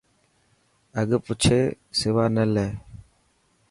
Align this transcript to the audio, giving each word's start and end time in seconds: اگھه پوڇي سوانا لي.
اگھه 0.99 1.17
پوڇي 1.25 1.59
سوانا 1.99 2.43
لي. 2.53 2.67